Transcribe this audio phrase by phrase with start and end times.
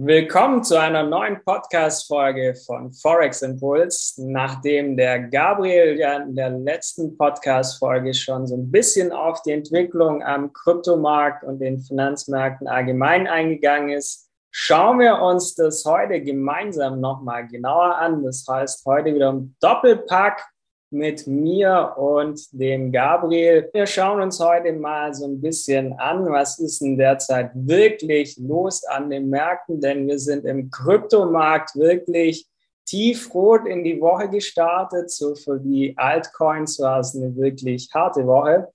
[0.00, 4.14] Willkommen zu einer neuen Podcast-Folge von Forex Impuls.
[4.16, 10.22] Nachdem der Gabriel ja in der letzten Podcast-Folge schon so ein bisschen auf die Entwicklung
[10.22, 17.48] am Kryptomarkt und den Finanzmärkten allgemein eingegangen ist, schauen wir uns das heute gemeinsam nochmal
[17.48, 18.22] genauer an.
[18.22, 20.48] Das heißt, heute wieder ein Doppelpack
[20.90, 23.68] mit mir und dem Gabriel.
[23.72, 28.84] Wir schauen uns heute mal so ein bisschen an, was ist denn derzeit wirklich los
[28.84, 32.46] an den Märkten, denn wir sind im Kryptomarkt wirklich
[32.86, 35.10] tiefrot in die Woche gestartet.
[35.10, 38.68] So für die Altcoins war es eine wirklich harte Woche.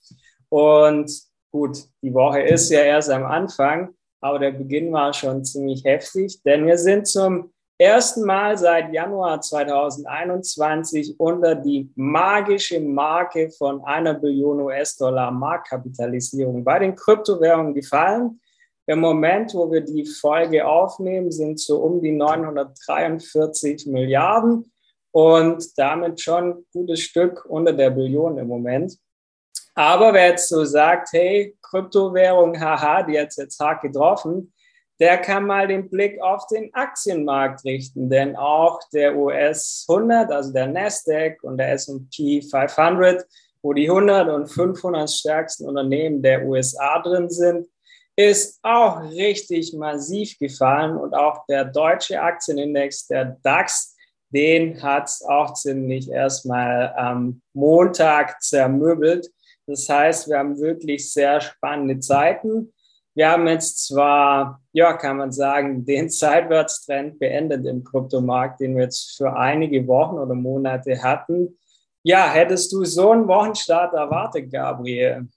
[0.50, 1.12] Und
[1.52, 3.90] gut, die Woche ist ja erst am Anfang,
[4.22, 9.42] aber der Beginn war schon ziemlich heftig, denn wir sind zum ersten Mal seit Januar
[9.42, 18.40] 2021 unter die magische Marke von einer Billion US-Dollar Marktkapitalisierung bei den Kryptowährungen gefallen.
[18.86, 24.72] Im Moment, wo wir die Folge aufnehmen, sind so um die 943 Milliarden
[25.12, 28.98] und damit schon ein gutes Stück unter der Billion im Moment.
[29.76, 34.53] Aber wer jetzt so sagt, hey, Kryptowährung, haha, die hat jetzt hart getroffen,
[35.00, 40.54] der kann mal den Blick auf den Aktienmarkt richten, denn auch der US 100, also
[40.54, 43.26] der Nasdaq und der S&P 500,
[43.62, 47.68] wo die 100 und 500 stärksten Unternehmen der USA drin sind,
[48.16, 53.96] ist auch richtig massiv gefallen und auch der deutsche Aktienindex, der DAX,
[54.30, 59.30] den hat es auch ziemlich erstmal am Montag zermöbelt.
[59.68, 62.74] Das heißt, wir haben wirklich sehr spannende Zeiten.
[63.16, 68.84] Wir haben jetzt zwar, ja, kann man sagen, den Seitwärtstrend beendet im Kryptomarkt, den wir
[68.84, 71.58] jetzt für einige Wochen oder Monate hatten.
[72.04, 75.28] Ja, hättest du so einen Wochenstart erwartet, Gabriel?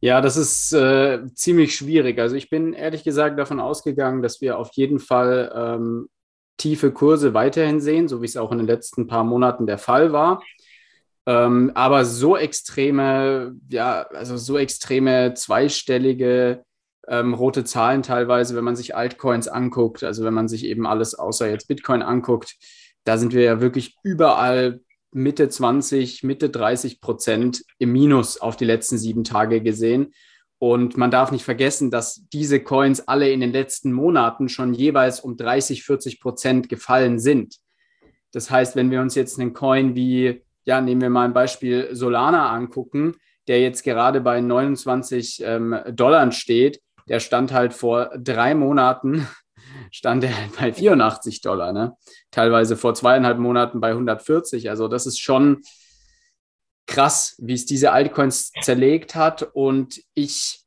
[0.00, 2.18] Ja, das ist äh, ziemlich schwierig.
[2.18, 6.08] Also ich bin ehrlich gesagt davon ausgegangen, dass wir auf jeden Fall ähm,
[6.58, 10.12] tiefe Kurse weiterhin sehen, so wie es auch in den letzten paar Monaten der Fall
[10.12, 10.42] war.
[11.26, 16.62] Ähm, aber so extreme, ja, also so extreme zweistellige
[17.08, 21.14] ähm, rote Zahlen teilweise, wenn man sich Altcoins anguckt, also wenn man sich eben alles
[21.14, 22.56] außer jetzt Bitcoin anguckt,
[23.04, 24.80] da sind wir ja wirklich überall
[25.12, 30.12] Mitte 20, Mitte 30 Prozent im Minus auf die letzten sieben Tage gesehen.
[30.58, 35.20] Und man darf nicht vergessen, dass diese Coins alle in den letzten Monaten schon jeweils
[35.20, 37.56] um 30, 40 Prozent gefallen sind.
[38.32, 41.88] Das heißt, wenn wir uns jetzt einen Coin wie ja, nehmen wir mal ein Beispiel
[41.92, 43.14] Solana angucken,
[43.48, 49.26] der jetzt gerade bei 29 ähm, Dollar steht, der stand halt vor drei Monaten,
[49.92, 51.96] stand er halt bei 84 Dollar, ne?
[52.32, 54.68] teilweise vor zweieinhalb Monaten bei 140.
[54.68, 55.62] Also das ist schon
[56.86, 59.42] krass, wie es diese Altcoins zerlegt hat.
[59.42, 60.60] Und ich,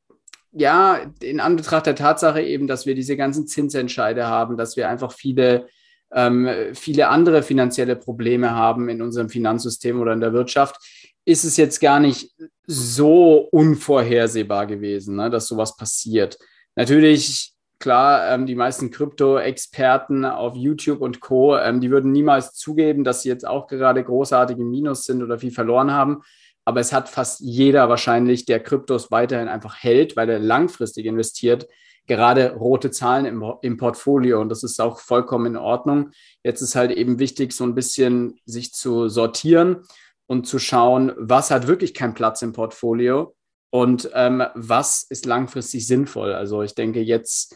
[0.54, 5.12] ja, in Anbetracht der Tatsache eben, dass wir diese ganzen Zinsentscheide haben, dass wir einfach
[5.12, 5.68] viele
[6.14, 10.78] ähm, viele andere finanzielle Probleme haben in unserem Finanzsystem oder in der Wirtschaft,
[11.26, 12.32] ist es jetzt gar nicht
[12.66, 16.38] so unvorhersehbar gewesen, ne, dass sowas passiert.
[16.76, 23.04] Natürlich, klar, ähm, die meisten Krypto-Experten auf YouTube und Co., ähm, die würden niemals zugeben,
[23.04, 26.22] dass sie jetzt auch gerade großartig im Minus sind oder viel verloren haben.
[26.66, 31.68] Aber es hat fast jeder wahrscheinlich, der Kryptos weiterhin einfach hält, weil er langfristig investiert,
[32.10, 36.10] gerade rote Zahlen im, im Portfolio und das ist auch vollkommen in Ordnung.
[36.44, 39.84] Jetzt ist halt eben wichtig, so ein bisschen sich zu sortieren
[40.28, 43.36] und zu schauen, was hat wirklich keinen Platz im Portfolio
[43.70, 46.34] und ähm, was ist langfristig sinnvoll.
[46.34, 47.56] Also ich denke jetzt,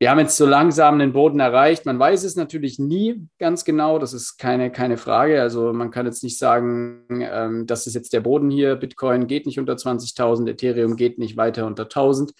[0.00, 1.86] wir haben jetzt so langsam den Boden erreicht.
[1.86, 5.40] Man weiß es natürlich nie ganz genau, das ist keine, keine Frage.
[5.40, 9.46] Also man kann jetzt nicht sagen, ähm, das ist jetzt der Boden hier, Bitcoin geht
[9.46, 12.32] nicht unter 20.000, Ethereum geht nicht weiter unter 1.000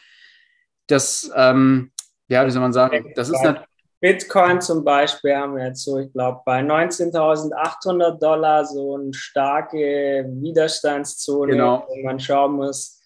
[0.91, 1.93] das, ähm,
[2.29, 3.67] ja, wie soll man sagen, das ist natürlich.
[4.01, 10.25] Bitcoin zum Beispiel haben wir jetzt so, ich glaube, bei 19.800 Dollar so eine starke
[10.27, 11.87] Widerstandszone, genau.
[11.87, 13.01] wo man schauen muss,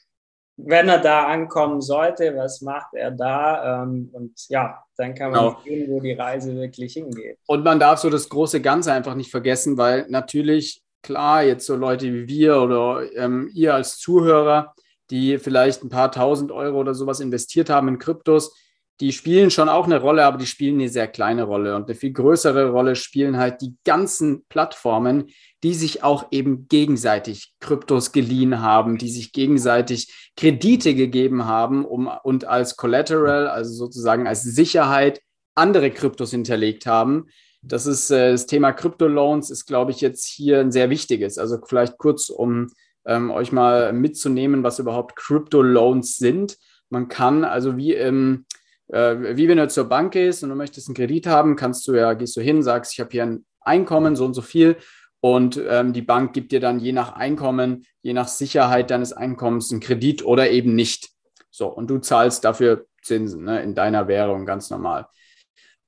[0.57, 3.83] wenn er da ankommen sollte, was macht er da?
[3.83, 5.61] Ähm, und ja, dann kann man genau.
[5.65, 7.39] sehen, wo die Reise wirklich hingeht.
[7.47, 11.75] Und man darf so das große Ganze einfach nicht vergessen, weil natürlich, klar, jetzt so
[11.75, 14.75] Leute wie wir oder ähm, ihr als Zuhörer,
[15.15, 18.53] die vielleicht ein paar tausend Euro oder sowas investiert haben in Kryptos,
[19.01, 21.77] die spielen schon auch eine Rolle, aber die spielen eine sehr kleine Rolle.
[21.77, 25.27] Und eine viel größere Rolle spielen halt die ganzen Plattformen,
[25.63, 32.11] die sich auch eben gegenseitig Kryptos geliehen haben, die sich gegenseitig Kredite gegeben haben um,
[32.25, 35.21] und als Collateral, also sozusagen als Sicherheit,
[35.55, 37.27] andere Kryptos hinterlegt haben.
[37.63, 41.39] Das ist äh, das Thema Kryptoloans ist, glaube ich, jetzt hier ein sehr wichtiges.
[41.39, 42.67] Also vielleicht kurz, um
[43.07, 46.57] ähm, euch mal mitzunehmen, was überhaupt Crypto Loans sind.
[46.91, 48.47] Man kann also wie im
[48.89, 51.95] äh, wie wenn du zur Bank gehst und du möchtest einen Kredit haben, kannst du
[51.95, 54.77] ja, gehst du hin, sagst, ich habe hier ein Einkommen, so und so viel.
[55.21, 59.73] Und ähm, die Bank gibt dir dann je nach Einkommen, je nach Sicherheit deines Einkommens
[59.73, 61.09] einen Kredit oder eben nicht.
[61.51, 65.07] So, und du zahlst dafür Zinsen ne, in deiner Währung ganz normal.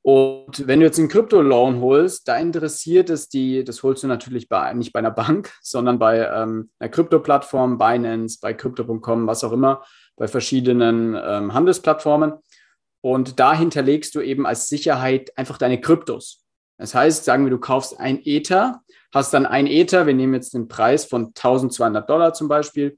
[0.07, 4.49] Und wenn du jetzt einen Krypto-Loan holst, da interessiert es die, das holst du natürlich
[4.49, 9.51] bei, nicht bei einer Bank, sondern bei ähm, einer Krypto-Plattform, Binance, bei Crypto.com, was auch
[9.51, 12.35] immer, bei verschiedenen ähm, Handelsplattformen.
[13.01, 16.45] Und da hinterlegst du eben als Sicherheit einfach deine Kryptos.
[16.79, 18.83] Das heißt, sagen wir, du kaufst ein Ether,
[19.13, 22.97] hast dann ein Ether, wir nehmen jetzt den Preis von 1200 Dollar zum Beispiel,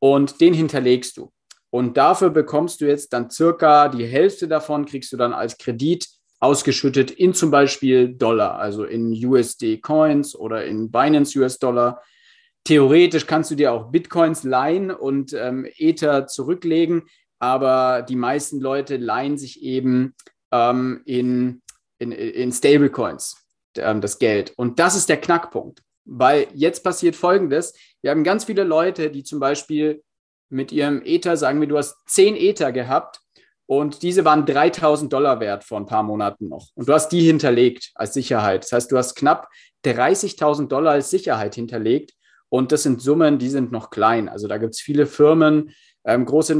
[0.00, 1.32] und den hinterlegst du.
[1.70, 6.06] Und dafür bekommst du jetzt dann circa die Hälfte davon, kriegst du dann als Kredit
[6.42, 12.02] ausgeschüttet in zum Beispiel Dollar, also in USD Coins oder in Binance US Dollar.
[12.64, 17.04] Theoretisch kannst du dir auch Bitcoins leihen und ähm, Ether zurücklegen,
[17.38, 20.16] aber die meisten Leute leihen sich eben
[20.50, 21.62] ähm, in,
[22.00, 23.36] in, in Stablecoins
[23.76, 24.52] ähm, das Geld.
[24.56, 27.72] Und das ist der Knackpunkt, weil jetzt passiert Folgendes.
[28.00, 30.02] Wir haben ganz viele Leute, die zum Beispiel
[30.48, 33.21] mit ihrem Ether, sagen wir, du hast 10 Ether gehabt
[33.72, 36.68] und diese waren 3000 Dollar wert vor ein paar Monaten noch.
[36.74, 38.64] Und du hast die hinterlegt als Sicherheit.
[38.64, 39.48] Das heißt, du hast knapp
[39.86, 42.12] 30.000 Dollar als Sicherheit hinterlegt.
[42.50, 44.28] Und das sind Summen, die sind noch klein.
[44.28, 45.70] Also da gibt es viele Firmen,
[46.04, 46.54] ähm, große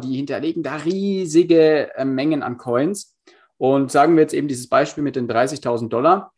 [0.00, 3.16] die hinterlegen da riesige äh, Mengen an Coins.
[3.58, 6.32] Und sagen wir jetzt eben dieses Beispiel mit den 30.000 Dollar.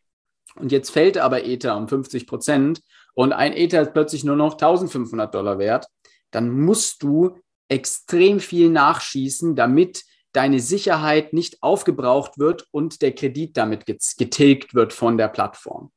[0.57, 2.83] Und jetzt fällt aber Ether um 50 Prozent
[3.15, 5.87] und ein Ether ist plötzlich nur noch 1500 Dollar wert
[6.31, 7.39] dann musst du
[7.69, 14.93] extrem viel nachschießen, damit deine Sicherheit nicht aufgebraucht wird und der Kredit damit getilgt wird
[14.93, 15.91] von der Plattform.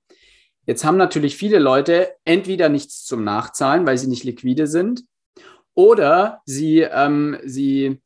[0.65, 5.03] Jetzt haben natürlich viele Leute entweder nichts zum Nachzahlen, weil sie nicht liquide sind,
[5.73, 8.01] oder sie, ähm, sie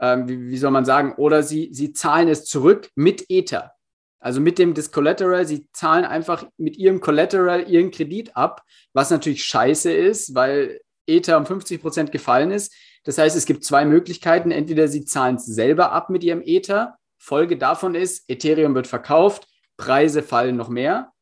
[0.00, 3.72] ähm, wie, wie, soll man sagen, oder sie, sie zahlen es zurück mit Ether.
[4.20, 8.62] Also mit dem des Collateral, sie zahlen einfach mit ihrem Collateral ihren Kredit ab,
[8.92, 12.74] was natürlich scheiße ist, weil Ether um 50 Prozent gefallen ist.
[13.06, 14.50] Das heißt, es gibt zwei Möglichkeiten.
[14.50, 16.98] Entweder sie zahlen es selber ab mit ihrem Ether.
[17.18, 21.12] Folge davon ist, Ethereum wird verkauft, Preise fallen noch mehr.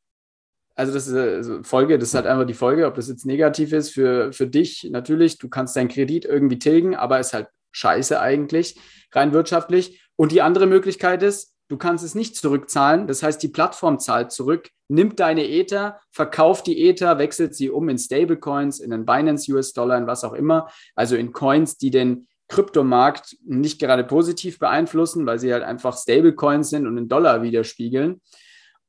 [0.75, 3.73] Also das ist also Folge, das ist halt einfach die Folge, ob das jetzt negativ
[3.73, 4.89] ist für, für dich.
[4.91, 8.81] Natürlich, du kannst deinen Kredit irgendwie tilgen, aber ist halt scheiße eigentlich,
[9.13, 10.03] rein wirtschaftlich.
[10.17, 13.07] Und die andere Möglichkeit ist, Du kannst es nicht zurückzahlen.
[13.07, 17.89] Das heißt, die Plattform zahlt zurück, nimmt deine Ether, verkauft die Ether, wechselt sie um
[17.89, 20.69] in Stablecoins, in den Binance US Dollar, in was auch immer.
[20.95, 26.69] Also in Coins, die den Kryptomarkt nicht gerade positiv beeinflussen, weil sie halt einfach Stablecoins
[26.69, 28.21] sind und in Dollar widerspiegeln.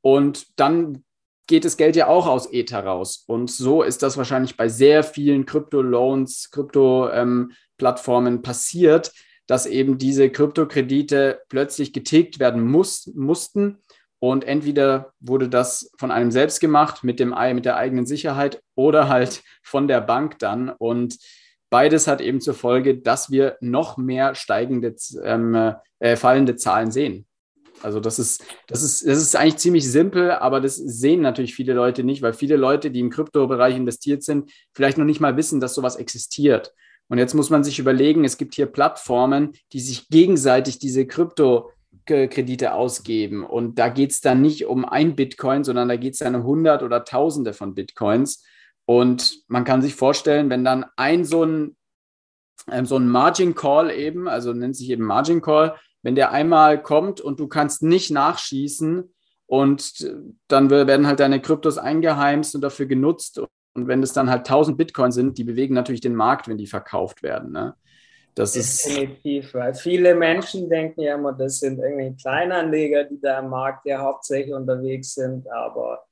[0.02, 1.02] Und dann
[1.46, 3.24] geht das Geld ja auch aus Ether raus.
[3.26, 9.12] Und so ist das wahrscheinlich bei sehr vielen Krypto-Loans, Krypto-Plattformen ähm, passiert,
[9.46, 13.78] dass eben diese Kryptokredite plötzlich getilgt werden muss, mussten.
[14.18, 19.08] Und entweder wurde das von einem selbst gemacht mit, dem, mit der eigenen Sicherheit oder
[19.08, 20.70] halt von der Bank dann.
[20.70, 21.18] Und
[21.70, 27.26] beides hat eben zur Folge, dass wir noch mehr steigende, ähm, äh, fallende Zahlen sehen.
[27.82, 31.74] Also das ist, das, ist, das ist eigentlich ziemlich simpel, aber das sehen natürlich viele
[31.74, 35.60] Leute nicht, weil viele Leute, die im Kryptobereich investiert sind, vielleicht noch nicht mal wissen,
[35.60, 36.72] dass sowas existiert.
[37.08, 42.74] Und jetzt muss man sich überlegen, es gibt hier Plattformen, die sich gegenseitig diese Krypto-Kredite
[42.74, 43.44] ausgeben.
[43.44, 46.44] Und da geht es dann nicht um ein Bitcoin, sondern da geht es dann um
[46.44, 48.44] hundert oder tausende von Bitcoins.
[48.86, 51.76] Und man kann sich vorstellen, wenn dann ein so ein,
[52.70, 56.82] ähm, so ein Margin Call eben, also nennt sich eben Margin Call, wenn der einmal
[56.82, 59.12] kommt und du kannst nicht nachschießen
[59.46, 60.12] und
[60.48, 63.40] dann werden halt deine Kryptos eingeheimst und dafür genutzt
[63.76, 66.66] und wenn es dann halt 1000 Bitcoin sind, die bewegen natürlich den Markt, wenn die
[66.66, 67.52] verkauft werden.
[67.52, 67.74] Ne?
[68.34, 73.38] Das Definitiv, ist weil viele Menschen denken ja immer, das sind irgendwie Kleinanleger, die da
[73.38, 76.04] im Markt ja hauptsächlich unterwegs sind, aber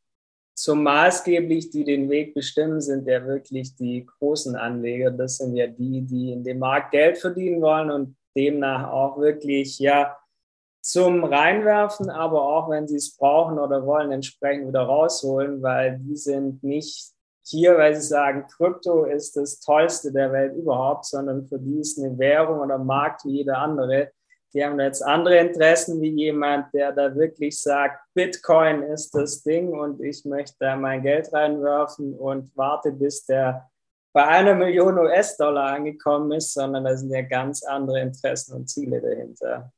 [0.57, 5.11] so maßgeblich, die den Weg bestimmen, sind ja wirklich die großen Anleger.
[5.11, 9.79] Das sind ja die, die in dem Markt Geld verdienen wollen und demnach auch wirklich
[9.81, 10.17] ja
[10.81, 16.17] zum Reinwerfen, aber auch wenn sie es brauchen oder wollen, entsprechend wieder rausholen, weil die
[16.17, 17.14] sind nicht
[17.47, 21.99] hier, weil sie sagen, Krypto ist das Tollste der Welt überhaupt, sondern für die ist
[21.99, 24.13] eine Währung oder Markt wie jeder andere.
[24.55, 29.73] Die haben jetzt andere Interessen wie jemand, der da wirklich sagt, Bitcoin ist das Ding
[29.73, 33.69] und ich möchte da mein Geld reinwerfen und warte, bis der
[34.15, 39.01] bei einer Million US-Dollar angekommen ist, sondern da sind ja ganz andere Interessen und Ziele
[39.01, 39.73] dahinter.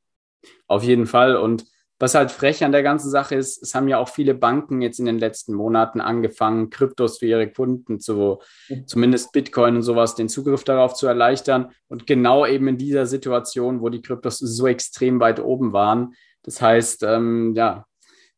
[0.67, 1.35] Auf jeden Fall.
[1.35, 1.65] Und
[1.99, 4.99] Was halt frech an der ganzen Sache ist, es haben ja auch viele Banken jetzt
[4.99, 8.39] in den letzten Monaten angefangen, Kryptos für ihre Kunden zu,
[8.85, 11.71] zumindest Bitcoin und sowas, den Zugriff darauf zu erleichtern.
[11.87, 16.13] Und genau eben in dieser Situation, wo die Kryptos so extrem weit oben waren.
[16.43, 17.85] Das heißt, ähm, ja,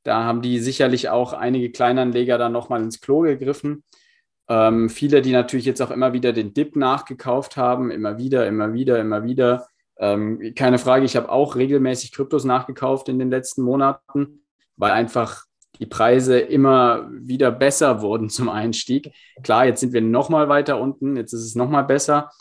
[0.04, 3.84] da haben die sicherlich auch einige Kleinanleger dann nochmal ins Klo gegriffen.
[4.48, 8.74] Ähm, viele, die natürlich jetzt auch immer wieder den Dip nachgekauft haben, immer wieder, immer
[8.74, 9.68] wieder, immer wieder.
[10.00, 14.46] Ähm, keine Frage, ich habe auch regelmäßig Kryptos nachgekauft in den letzten Monaten,
[14.78, 15.44] weil einfach
[15.80, 19.12] die Preise immer wieder besser wurden zum Einstieg.
[19.44, 22.32] Klar, jetzt sind wir noch mal weiter unten, jetzt ist es noch mal besser.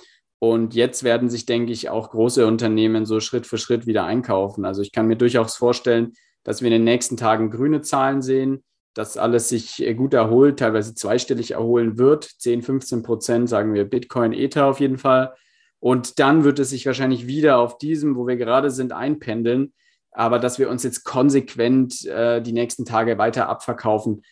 [0.41, 4.65] Und jetzt werden sich, denke ich, auch große Unternehmen so Schritt für Schritt wieder einkaufen.
[4.65, 6.13] Also ich kann mir durchaus vorstellen,
[6.45, 8.63] dass wir in den nächsten Tagen grüne Zahlen sehen,
[8.95, 12.25] dass alles sich gut erholt, teilweise zweistellig erholen wird.
[12.25, 15.35] 10, 15 Prozent, sagen wir Bitcoin, Ether auf jeden Fall.
[15.81, 19.73] Und dann wird es sich wahrscheinlich wieder auf diesem, wo wir gerade sind, einpendeln.
[20.11, 24.23] Aber dass wir uns jetzt konsequent äh, die nächsten Tage weiter abverkaufen,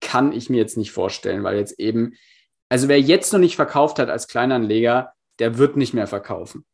[0.00, 2.14] kann ich mir jetzt nicht vorstellen, weil jetzt eben,
[2.68, 6.64] also wer jetzt noch nicht verkauft hat als Kleinanleger, der wird nicht mehr verkaufen.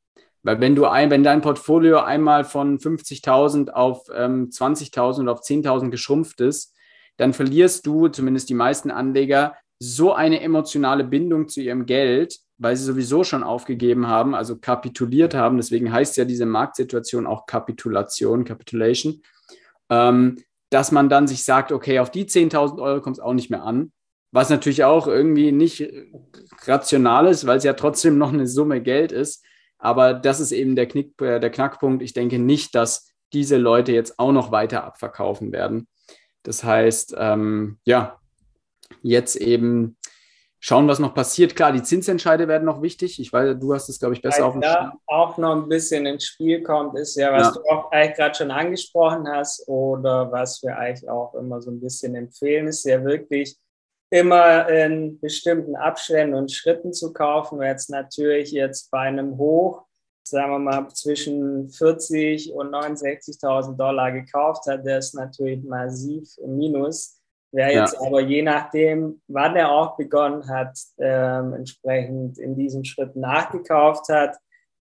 [0.43, 5.43] Weil wenn du ein, wenn dein Portfolio einmal von 50.000 auf ähm, 20.000 oder auf
[5.43, 6.75] 10.000 geschrumpft ist,
[7.17, 12.77] dann verlierst du, zumindest die meisten Anleger, so eine emotionale Bindung zu ihrem Geld, weil
[12.77, 15.57] sie sowieso schon aufgegeben haben, also kapituliert haben.
[15.57, 19.23] Deswegen heißt ja diese Marktsituation auch Kapitulation, Capitulation,
[19.89, 20.37] ähm,
[20.69, 23.65] dass man dann sich sagt, okay, auf die 10.000 Euro kommt es auch nicht mehr
[23.65, 23.93] an.
[24.31, 25.91] Was natürlich auch irgendwie nicht
[26.65, 29.43] rational ist, weil es ja trotzdem noch eine Summe Geld ist.
[29.79, 32.03] Aber das ist eben der, Knick, äh, der Knackpunkt.
[32.03, 35.89] Ich denke nicht, dass diese Leute jetzt auch noch weiter abverkaufen werden.
[36.43, 38.21] Das heißt, ähm, ja,
[39.03, 39.97] jetzt eben
[40.61, 41.57] schauen, was noch passiert.
[41.57, 43.19] Klar, die Zinsentscheide werden noch wichtig.
[43.19, 46.07] Ich weiß, du hast es, glaube ich, besser auf dem da auch noch ein bisschen
[46.07, 47.53] ins Spiel kommt, ist ja, was ja.
[47.53, 51.81] du auch eigentlich gerade schon angesprochen hast oder was wir eigentlich auch immer so ein
[51.81, 53.57] bisschen empfehlen, ist ja wirklich
[54.11, 57.59] immer in bestimmten Abständen und Schritten zu kaufen.
[57.59, 59.85] Wer jetzt natürlich jetzt bei einem Hoch,
[60.25, 66.59] sagen wir mal, zwischen 40 und 69.000 Dollar gekauft hat, der ist natürlich massiv im
[66.59, 67.20] Minus.
[67.53, 68.07] Wer jetzt ja.
[68.07, 74.37] aber je nachdem, wann er auch begonnen hat, ähm, entsprechend in diesem Schritt nachgekauft hat,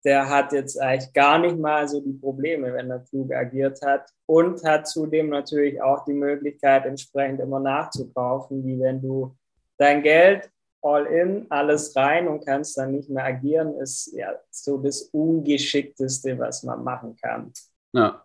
[0.06, 4.10] der hat jetzt eigentlich gar nicht mal so die Probleme, wenn er klug agiert hat
[4.26, 9.36] und hat zudem natürlich auch die Möglichkeit, entsprechend immer nachzukaufen, wie wenn du
[9.78, 10.50] dein Geld
[10.82, 16.38] all in, alles rein und kannst dann nicht mehr agieren, ist ja so das Ungeschickteste,
[16.38, 17.52] was man machen kann.
[17.94, 18.24] Ja.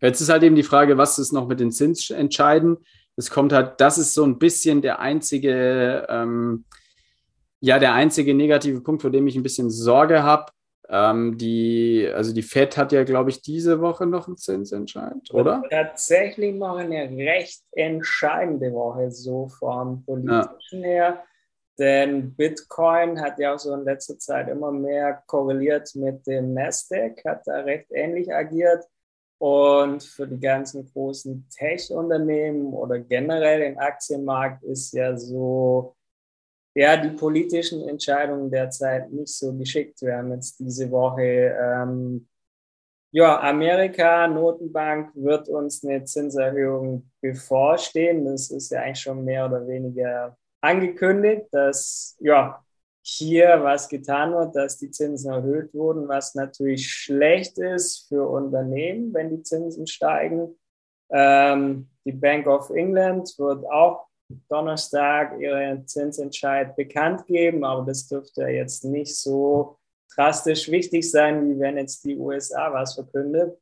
[0.00, 2.78] Jetzt ist halt eben die Frage, was ist noch mit den Zinsentscheiden?
[3.18, 6.64] Es kommt halt, das ist so ein bisschen der einzige, ähm,
[7.60, 10.52] ja, der einzige negative Punkt, vor dem ich ein bisschen Sorge habe.
[10.88, 15.62] Ähm, die, also die FED hat ja, glaube ich, diese Woche noch einen Zinsentscheid, oder?
[15.68, 20.86] Tatsächlich noch eine recht entscheidende Woche, so vom politischen ja.
[20.86, 21.24] her.
[21.78, 27.24] Denn Bitcoin hat ja auch so in letzter Zeit immer mehr korreliert mit dem Nasdaq,
[27.24, 28.84] hat da recht ähnlich agiert.
[29.38, 35.94] Und für die ganzen großen Tech-Unternehmen oder generell den Aktienmarkt ist ja so,
[36.74, 40.02] ja, die politischen Entscheidungen derzeit nicht so geschickt.
[40.02, 42.28] Wir haben jetzt diese Woche, ähm,
[43.10, 48.24] ja, Amerika, Notenbank wird uns eine Zinserhöhung bevorstehen.
[48.24, 52.62] Das ist ja eigentlich schon mehr oder weniger angekündigt, dass, ja,
[53.10, 59.14] hier was getan wird, dass die Zinsen erhöht wurden, was natürlich schlecht ist für Unternehmen,
[59.14, 60.58] wenn die Zinsen steigen.
[61.10, 64.06] Ähm, die Bank of England wird auch
[64.50, 69.78] Donnerstag ihren Zinsentscheid bekannt geben, aber das dürfte jetzt nicht so
[70.14, 73.58] drastisch wichtig sein, wie wenn jetzt die USA was verkündet.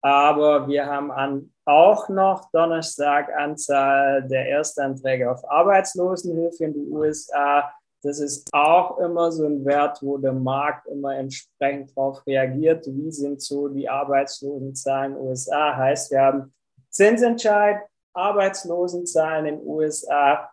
[0.00, 7.72] Aber wir haben an, auch noch Donnerstag Anzahl der Erstanträge auf Arbeitslosenhilfe in den USA.
[8.02, 12.86] Das ist auch immer so ein Wert, wo der Markt immer entsprechend darauf reagiert.
[12.86, 15.76] Wie sind so die Arbeitslosenzahlen in den USA?
[15.76, 16.54] Heißt, wir haben
[16.90, 17.80] Zinsentscheid,
[18.12, 20.48] Arbeitslosenzahlen in den USA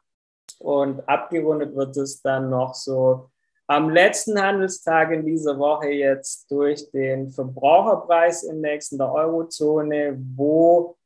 [0.60, 3.30] und abgerundet wird es dann noch so
[3.68, 10.98] am letzten Handelstag in dieser Woche jetzt durch den Verbraucherpreisindex in der Eurozone, wo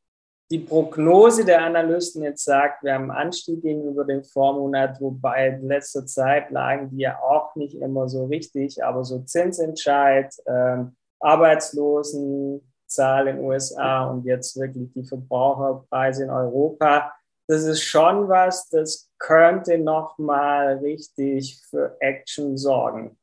[0.51, 5.67] die Prognose der Analysten jetzt sagt, wir haben einen Anstieg gegenüber dem Vormonat, wobei in
[5.67, 12.61] letzter Zeit lagen die ja auch nicht immer so richtig, aber so Zinsentscheid, ähm, Arbeitslosen,
[12.87, 17.13] Zahl in den USA und jetzt wirklich die Verbraucherpreise in Europa.
[17.47, 23.17] Das ist schon was, das könnte nochmal richtig für Action sorgen.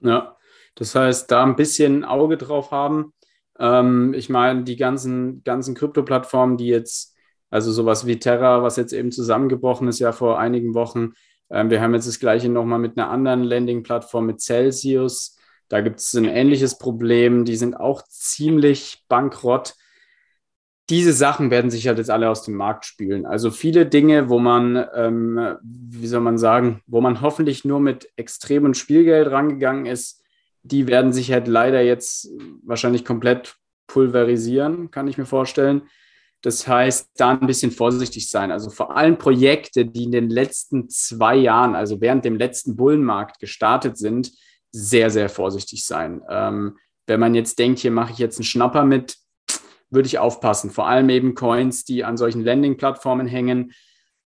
[0.00, 0.36] Ja,
[0.76, 3.12] das heißt, da ein bisschen Auge drauf haben.
[3.58, 7.16] Ähm, ich meine, die ganzen, ganzen Krypto-Plattformen, die jetzt,
[7.50, 11.12] also sowas wie Terra, was jetzt eben zusammengebrochen ist ja vor einigen Wochen.
[11.50, 15.36] Ähm, wir haben jetzt das gleiche nochmal mit einer anderen Landing-Plattform mit Celsius.
[15.68, 17.44] Da gibt es ein ähnliches Problem.
[17.44, 19.74] Die sind auch ziemlich bankrott
[20.90, 23.26] diese Sachen werden sich halt jetzt alle aus dem Markt spülen.
[23.26, 28.08] Also viele Dinge, wo man, ähm, wie soll man sagen, wo man hoffentlich nur mit
[28.16, 30.22] extremem Spielgeld rangegangen ist,
[30.70, 32.28] die werden sich halt leider jetzt
[32.62, 33.56] wahrscheinlich komplett
[33.86, 35.82] pulverisieren, kann ich mir vorstellen.
[36.42, 38.52] Das heißt, da ein bisschen vorsichtig sein.
[38.52, 43.40] Also vor allem Projekte, die in den letzten zwei Jahren, also während dem letzten Bullenmarkt
[43.40, 44.30] gestartet sind,
[44.70, 46.22] sehr, sehr vorsichtig sein.
[46.28, 49.16] Ähm, wenn man jetzt denkt, hier mache ich jetzt einen Schnapper mit,
[49.90, 50.70] würde ich aufpassen.
[50.70, 53.72] Vor allem eben Coins, die an solchen Landing-Plattformen hängen.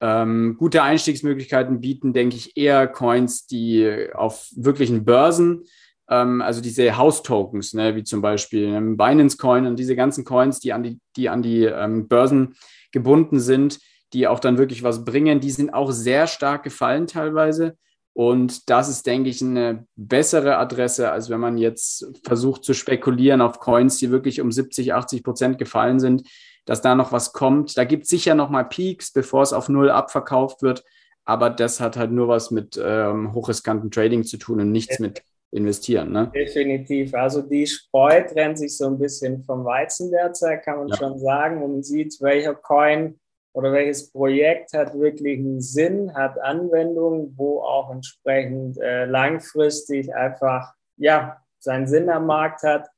[0.01, 5.65] Ähm, gute Einstiegsmöglichkeiten bieten, denke ich, eher Coins, die auf wirklichen Börsen,
[6.09, 10.61] ähm, also diese House-Tokens, ne, wie zum Beispiel ähm, Binance Coin und diese ganzen Coins,
[10.61, 12.55] die an die, die, an die ähm, Börsen
[12.93, 13.81] gebunden sind,
[14.13, 17.77] die auch dann wirklich was bringen, die sind auch sehr stark gefallen teilweise.
[18.13, 23.41] Und das ist, denke ich, eine bessere Adresse, als wenn man jetzt versucht zu spekulieren
[23.41, 26.29] auf Coins, die wirklich um 70, 80 Prozent gefallen sind,
[26.65, 27.77] dass da noch was kommt.
[27.77, 30.85] Da gibt es sicher noch mal Peaks, bevor es auf Null abverkauft wird.
[31.25, 35.25] Aber das hat halt nur was mit ähm, hochriskanten Trading zu tun und nichts mit
[35.55, 36.13] investieren.
[36.13, 36.31] Ne?
[36.35, 37.15] Definitiv.
[37.15, 40.97] Also die Spreu trennt sich so ein bisschen vom Weizen derzeit, kann man ja.
[40.97, 41.63] schon sagen.
[41.63, 43.21] Und man sieht, welcher Coin
[43.53, 50.75] oder welches Projekt hat wirklich einen Sinn, hat Anwendung, wo auch entsprechend äh, langfristig einfach
[50.97, 52.89] ja seinen Sinn am Markt hat.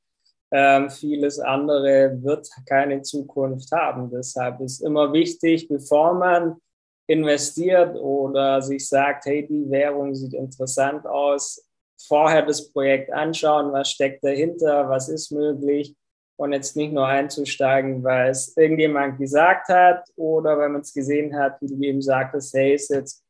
[0.50, 4.10] Ähm, vieles andere wird keine Zukunft haben.
[4.10, 6.56] Deshalb ist immer wichtig, bevor man
[7.06, 11.65] investiert oder sich sagt, hey, die Währung sieht interessant aus,
[11.98, 15.96] vorher das Projekt anschauen, was steckt dahinter, was ist möglich
[16.36, 21.36] und jetzt nicht nur einzusteigen, weil es irgendjemand gesagt hat oder wenn man es gesehen
[21.36, 23.24] hat, wie du eben sagtest, hey, ist jetzt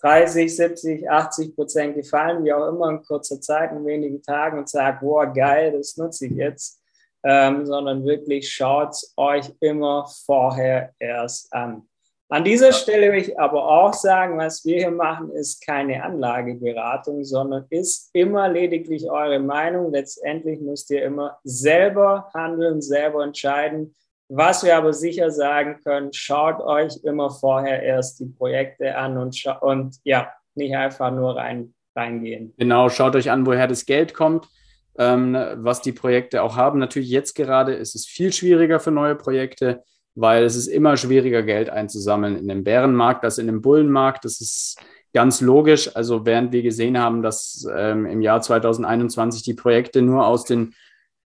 [0.00, 4.68] 30, 70, 80 Prozent gefallen, wie auch immer in kurzer Zeit, in wenigen Tagen und
[4.68, 6.80] sagt, boah, geil, das nutze ich jetzt,
[7.24, 11.88] ähm, sondern wirklich schaut euch immer vorher erst an.
[12.32, 17.24] An dieser Stelle will ich aber auch sagen, was wir hier machen, ist keine Anlageberatung,
[17.24, 19.92] sondern ist immer lediglich eure Meinung.
[19.92, 23.94] Letztendlich müsst ihr immer selber handeln, selber entscheiden.
[24.30, 29.44] Was wir aber sicher sagen können, schaut euch immer vorher erst die Projekte an und,
[29.60, 32.54] und ja, nicht einfach nur rein, reingehen.
[32.56, 34.48] Genau, schaut euch an, woher das Geld kommt,
[34.96, 36.78] ähm, was die Projekte auch haben.
[36.78, 39.82] Natürlich jetzt gerade ist es viel schwieriger für neue Projekte
[40.14, 44.24] weil es ist immer schwieriger, Geld einzusammeln in dem Bärenmarkt als in dem Bullenmarkt.
[44.24, 44.78] Das ist
[45.12, 45.94] ganz logisch.
[45.94, 50.74] Also während wir gesehen haben, dass ähm, im Jahr 2021 die Projekte nur aus, den,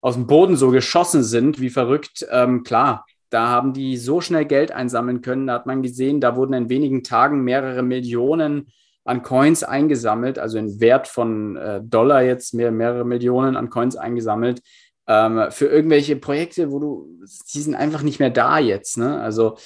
[0.02, 4.46] aus dem Boden so geschossen sind, wie verrückt, ähm, klar, da haben die so schnell
[4.46, 5.48] Geld einsammeln können.
[5.48, 8.72] Da hat man gesehen, da wurden in wenigen Tagen mehrere Millionen
[9.06, 13.96] an Coins eingesammelt, also in Wert von äh, Dollar jetzt mehr, mehrere Millionen an Coins
[13.96, 14.62] eingesammelt
[15.10, 17.20] ähm, für irgendwelche Projekte, wo du,
[17.54, 18.96] die sind einfach nicht mehr da jetzt.
[18.98, 19.20] Ne?
[19.20, 19.58] Also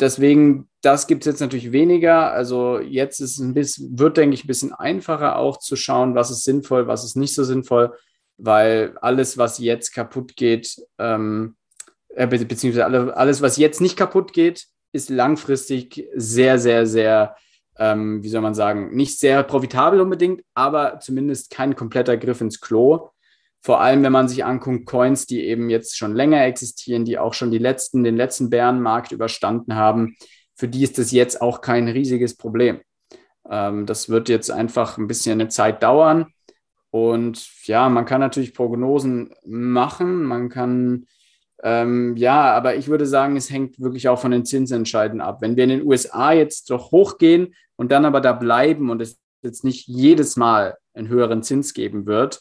[0.00, 2.32] deswegen, das gibt es jetzt natürlich weniger.
[2.32, 6.32] Also jetzt ist ein bisschen, wird, denke ich, ein bisschen einfacher auch zu schauen, was
[6.32, 7.94] ist sinnvoll, was ist nicht so sinnvoll,
[8.36, 11.54] weil alles, was jetzt kaputt geht, ähm,
[12.08, 17.36] äh, beziehungsweise alles, was jetzt nicht kaputt geht, ist langfristig sehr, sehr, sehr,
[17.78, 22.60] ähm, wie soll man sagen, nicht sehr profitabel unbedingt, aber zumindest kein kompletter Griff ins
[22.60, 23.10] Klo.
[23.60, 27.34] Vor allem, wenn man sich anguckt, Coins, die eben jetzt schon länger existieren, die auch
[27.34, 30.16] schon die letzten, den letzten Bärenmarkt überstanden haben,
[30.54, 32.80] für die ist das jetzt auch kein riesiges Problem.
[33.48, 36.26] Ähm, das wird jetzt einfach ein bisschen eine Zeit dauern.
[36.90, 41.04] Und ja, man kann natürlich Prognosen machen, man kann,
[41.62, 45.42] ähm, ja, aber ich würde sagen, es hängt wirklich auch von den Zinsentscheiden ab.
[45.42, 49.18] Wenn wir in den USA jetzt doch hochgehen und dann aber da bleiben und es
[49.42, 52.40] jetzt nicht jedes Mal einen höheren Zins geben wird,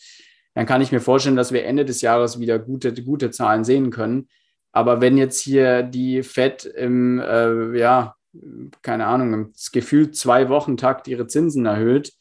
[0.57, 3.91] dann kann ich mir vorstellen, dass wir Ende des Jahres wieder gute, gute Zahlen sehen
[3.91, 4.27] können.
[4.71, 8.15] Aber wenn jetzt hier die FED im, äh, ja,
[8.81, 12.11] keine Ahnung, im gefühlt zwei Wochen Takt ihre Zinsen erhöht,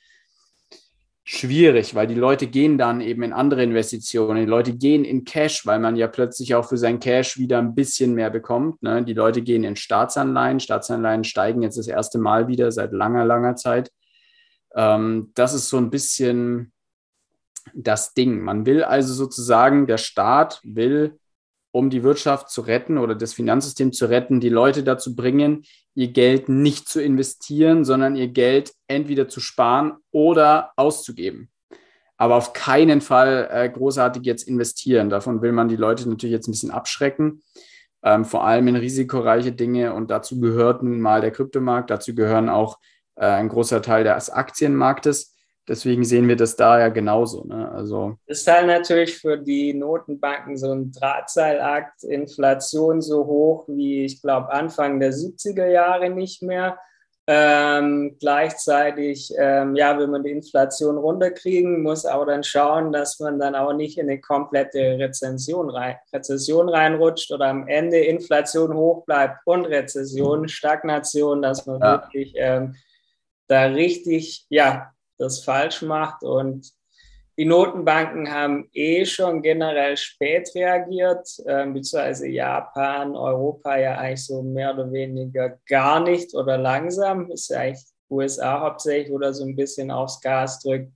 [1.25, 4.37] schwierig, weil die Leute gehen dann eben in andere Investitionen.
[4.37, 7.75] Die Leute gehen in Cash, weil man ja plötzlich auch für sein Cash wieder ein
[7.75, 8.83] bisschen mehr bekommt.
[8.83, 9.03] Ne?
[9.03, 10.61] Die Leute gehen in Staatsanleihen.
[10.61, 13.91] Staatsanleihen steigen jetzt das erste Mal wieder seit langer, langer Zeit.
[14.75, 16.75] Ähm, das ist so ein bisschen,
[17.75, 18.41] das Ding.
[18.41, 21.19] Man will also sozusagen, der Staat will,
[21.73, 26.09] um die Wirtschaft zu retten oder das Finanzsystem zu retten, die Leute dazu bringen, ihr
[26.09, 31.51] Geld nicht zu investieren, sondern ihr Geld entweder zu sparen oder auszugeben.
[32.17, 35.11] aber auf keinen Fall äh, großartig jetzt investieren.
[35.11, 37.43] Davon will man die Leute natürlich jetzt ein bisschen abschrecken,
[38.03, 39.93] ähm, vor allem in risikoreiche Dinge.
[39.93, 42.79] Und dazu gehört nun mal der Kryptomarkt, dazu gehören auch
[43.17, 45.36] äh, ein großer Teil des Aktienmarktes.
[45.69, 47.45] Deswegen sehen wir das da ja genauso.
[47.45, 47.71] Ne?
[47.73, 54.05] Also das ist halt natürlich für die Notenbanken so ein Drahtseilakt, Inflation so hoch wie
[54.05, 56.79] ich glaube Anfang der 70er Jahre nicht mehr.
[57.29, 63.41] Ähm, gleichzeitig, ähm, ja, will man die Inflation runterkriegen, muss aber dann schauen, dass man
[63.41, 69.05] dann auch nicht in eine komplette Rezession, rein, Rezession reinrutscht oder am Ende Inflation hoch
[69.07, 72.01] bleibt und Rezession, Stagnation, dass man ja.
[72.01, 72.77] wirklich ähm,
[73.49, 76.73] da richtig, ja, das falsch macht und
[77.39, 84.43] die Notenbanken haben eh schon generell spät reagiert, äh, beziehungsweise Japan, Europa ja eigentlich so
[84.43, 87.31] mehr oder weniger gar nicht oder langsam.
[87.31, 90.91] Ist ja eigentlich USA hauptsächlich, oder so ein bisschen aufs Gas drückt.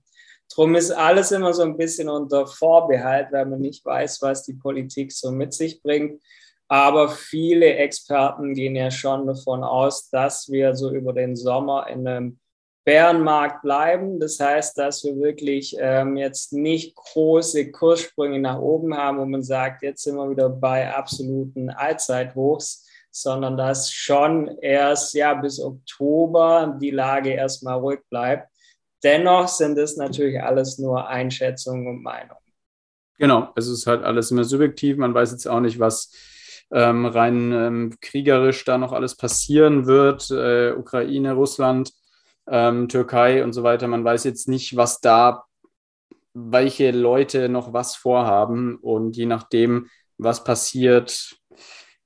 [0.53, 4.53] Drum ist alles immer so ein bisschen unter Vorbehalt, weil man nicht weiß, was die
[4.53, 6.21] Politik so mit sich bringt.
[6.67, 12.07] Aber viele Experten gehen ja schon davon aus, dass wir so über den Sommer in
[12.07, 12.39] einem
[12.83, 14.19] Bärenmarkt bleiben.
[14.19, 19.43] Das heißt, dass wir wirklich ähm, jetzt nicht große Kurssprünge nach oben haben, wo man
[19.43, 26.77] sagt, jetzt sind wir wieder bei absoluten Allzeithochs, sondern dass schon erst ja bis Oktober
[26.81, 28.49] die Lage erstmal ruhig bleibt.
[29.03, 32.37] Dennoch sind es natürlich alles nur Einschätzungen und Meinungen.
[33.17, 34.97] Genau, es ist halt alles immer subjektiv.
[34.97, 36.11] Man weiß jetzt auch nicht, was
[36.71, 40.31] ähm, rein ähm, kriegerisch da noch alles passieren wird.
[40.31, 41.91] Äh, Ukraine, Russland
[42.47, 43.87] ähm, Türkei und so weiter.
[43.87, 45.45] Man weiß jetzt nicht, was da,
[46.33, 48.77] welche Leute noch was vorhaben.
[48.77, 51.35] Und je nachdem, was passiert,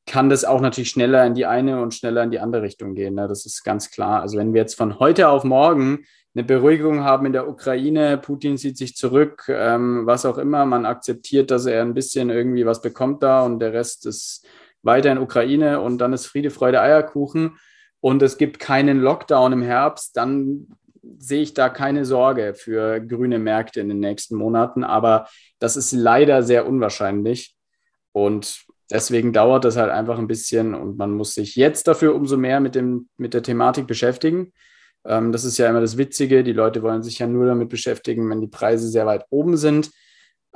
[0.06, 3.15] kann das auch natürlich schneller in die eine und schneller in die andere Richtung gehen.
[3.15, 3.28] Ne?
[3.28, 4.21] Das ist ganz klar.
[4.21, 8.58] Also wenn wir jetzt von heute auf morgen eine Beruhigung haben in der Ukraine, Putin
[8.58, 12.82] zieht sich zurück, ähm, was auch immer, man akzeptiert, dass er ein bisschen irgendwie was
[12.82, 14.45] bekommt da und der Rest ist
[14.84, 17.58] weiter in Ukraine und dann ist Friede, Freude, Eierkuchen
[18.06, 20.68] und es gibt keinen Lockdown im Herbst, dann
[21.18, 24.84] sehe ich da keine Sorge für grüne Märkte in den nächsten Monaten.
[24.84, 27.56] Aber das ist leider sehr unwahrscheinlich.
[28.12, 32.38] Und deswegen dauert das halt einfach ein bisschen und man muss sich jetzt dafür umso
[32.38, 34.54] mehr mit, dem, mit der Thematik beschäftigen.
[35.04, 36.44] Ähm, das ist ja immer das Witzige.
[36.44, 39.89] Die Leute wollen sich ja nur damit beschäftigen, wenn die Preise sehr weit oben sind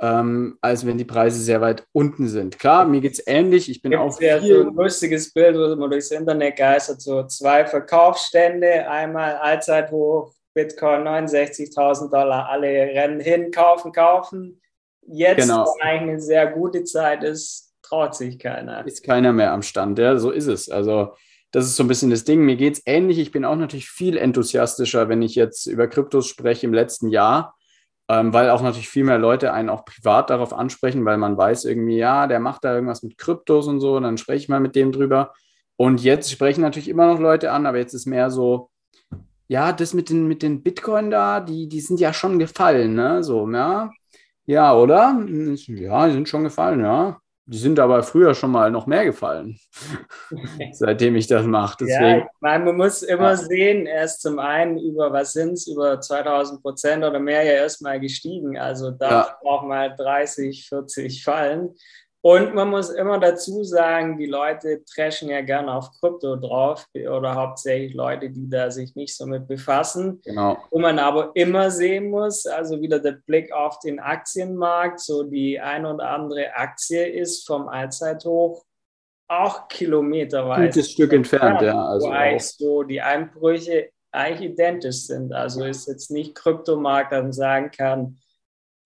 [0.00, 2.58] ähm, als wenn die Preise sehr weit unten sind.
[2.58, 3.70] Klar, mir geht es ähnlich.
[3.70, 4.20] Ich bin Gibt's auch.
[4.20, 11.02] So ein lustiges Bild, wo man durchs Internet geistert, so zwei Verkaufsstände, einmal Allzeithoch, Bitcoin
[11.02, 14.60] 69.000 Dollar, alle rennen hin, kaufen, kaufen.
[15.06, 15.66] Jetzt, genau.
[15.66, 18.86] wo eigentlich eine sehr gute Zeit ist, traut sich keiner.
[18.86, 20.70] Ist keiner mehr am Stand, ja, so ist es.
[20.70, 21.14] Also,
[21.52, 22.40] das ist so ein bisschen das Ding.
[22.40, 23.18] Mir geht es ähnlich.
[23.18, 27.54] Ich bin auch natürlich viel enthusiastischer, wenn ich jetzt über Kryptos spreche im letzten Jahr
[28.10, 31.64] ähm, weil auch natürlich viel mehr Leute einen auch privat darauf ansprechen, weil man weiß
[31.64, 34.58] irgendwie, ja, der macht da irgendwas mit Kryptos und so, und dann spreche ich mal
[34.58, 35.32] mit dem drüber.
[35.76, 38.68] Und jetzt sprechen natürlich immer noch Leute an, aber jetzt ist mehr so,
[39.46, 43.22] ja, das mit den, mit den Bitcoin da, die, die sind ja schon gefallen, ne?
[43.22, 43.92] So, ja.
[44.44, 45.16] Ja, oder?
[45.28, 47.20] Ja, die sind schon gefallen, ja.
[47.52, 49.58] Die sind aber früher schon mal noch mehr gefallen,
[50.72, 51.78] seitdem ich das mache.
[51.80, 53.36] Deswegen, ja, meine, man muss immer ja.
[53.36, 57.98] sehen, erst zum einen über, was sind es, über 2000 Prozent oder mehr ja erstmal
[57.98, 58.56] gestiegen.
[58.56, 59.38] Also da ja.
[59.42, 61.74] braucht man 30, 40 Fallen.
[62.22, 67.34] Und man muss immer dazu sagen, die Leute trashen ja gerne auf Krypto drauf oder
[67.34, 70.20] hauptsächlich Leute, die da sich nicht so mit befassen.
[70.24, 70.58] Genau.
[70.70, 75.58] Wo man aber immer sehen muss, also wieder der Blick auf den Aktienmarkt, so die
[75.60, 78.64] ein oder andere Aktie ist vom Allzeithoch
[79.28, 80.66] auch kilometerweise.
[80.66, 81.82] Gutes Stück entfernt, ja.
[81.86, 82.10] Also
[82.58, 85.32] so die Einbrüche eigentlich identisch sind.
[85.32, 88.18] Also ist jetzt nicht Kryptomarkt, dass man sagen kann,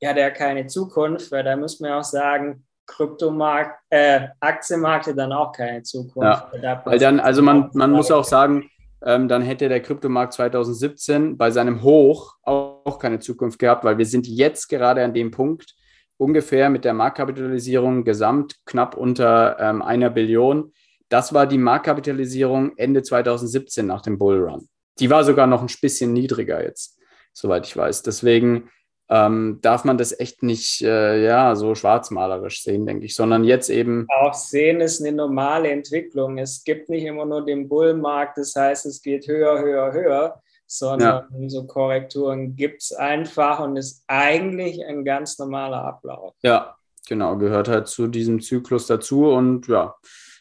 [0.01, 5.33] ja, der hat keine Zukunft, weil da muss man auch sagen, Kryptomarkt, äh, Aktienmärkte dann
[5.33, 6.45] auch keine Zukunft.
[6.63, 8.71] Ja, weil dann, also man, man muss auch sagen,
[9.05, 13.99] ähm, dann hätte der Kryptomarkt 2017 bei seinem Hoch auch, auch keine Zukunft gehabt, weil
[13.99, 15.75] wir sind jetzt gerade an dem Punkt,
[16.17, 20.73] ungefähr mit der Marktkapitalisierung gesamt knapp unter ähm, einer Billion.
[21.09, 24.69] Das war die Marktkapitalisierung Ende 2017 nach dem Bullrun.
[24.99, 26.99] Die war sogar noch ein bisschen niedriger jetzt,
[27.33, 28.03] soweit ich weiß.
[28.03, 28.71] Deswegen
[29.09, 33.69] ähm, darf man das echt nicht äh, ja, so schwarzmalerisch sehen, denke ich, sondern jetzt
[33.69, 34.07] eben.
[34.09, 36.39] Auch sehen ist eine normale Entwicklung.
[36.39, 41.27] Es gibt nicht immer nur den Bullmarkt, das heißt, es geht höher, höher, höher, sondern
[41.39, 41.49] ja.
[41.49, 46.35] so Korrekturen gibt es einfach und ist eigentlich ein ganz normaler Ablauf.
[46.43, 49.95] Ja, genau, gehört halt zu diesem Zyklus dazu und ja,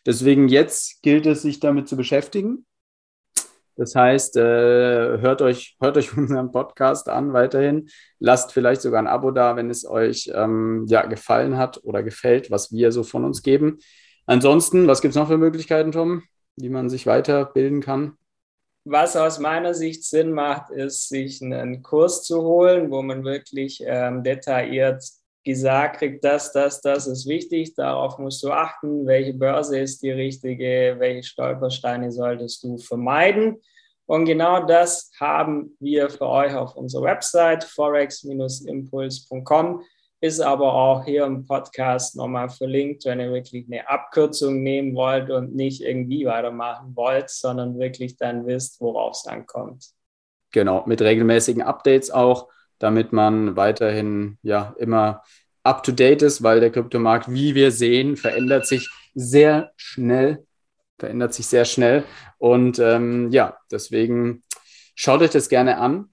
[0.06, 2.66] deswegen jetzt gilt es, sich damit zu beschäftigen.
[3.76, 4.42] Das heißt, äh,
[5.20, 7.90] hört, euch, hört euch unseren Podcast an weiterhin.
[8.20, 12.52] Lasst vielleicht sogar ein Abo da, wenn es euch ähm, ja, gefallen hat oder gefällt,
[12.52, 13.80] was wir so von uns geben.
[14.26, 16.24] Ansonsten, was gibt es noch für Möglichkeiten, Tom,
[16.56, 18.18] wie man sich weiterbilden kann?
[18.86, 23.82] Was aus meiner Sicht Sinn macht, ist, sich einen Kurs zu holen, wo man wirklich
[23.86, 25.04] ähm, detailliert
[25.44, 30.12] gesagt kriegt, das, das, das ist wichtig, darauf musst du achten, welche Börse ist die
[30.12, 33.62] richtige, welche Stolpersteine solltest du vermeiden.
[34.06, 39.82] Und genau das haben wir für euch auf unserer Website forex-impuls.com,
[40.22, 45.30] ist aber auch hier im Podcast nochmal verlinkt, wenn ihr wirklich eine Abkürzung nehmen wollt
[45.30, 49.90] und nicht irgendwie weitermachen wollt, sondern wirklich dann wisst, worauf es ankommt.
[50.52, 52.48] Genau, mit regelmäßigen Updates auch
[52.80, 55.24] damit man weiterhin ja immer
[55.64, 60.46] up to date ist, weil der Kryptomarkt, wie wir sehen, verändert sich sehr schnell.
[61.00, 62.04] Verändert sich sehr schnell.
[62.38, 64.44] Und ähm, ja, deswegen
[64.96, 66.10] schaut euch das gerne an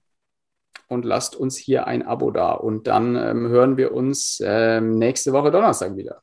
[0.87, 2.53] und lasst uns hier ein Abo da.
[2.53, 6.21] Und dann ähm, hören wir uns ähm, nächste Woche Donnerstag wieder.